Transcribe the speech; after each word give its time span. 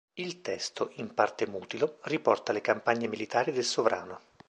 Il 0.15 0.41
testo, 0.41 0.89
in 0.95 1.13
parte 1.13 1.45
mutilo, 1.45 1.99
riporta 2.05 2.51
le 2.53 2.61
campagne 2.61 3.07
militari 3.07 3.51
del 3.51 3.63
sovrano. 3.63 4.19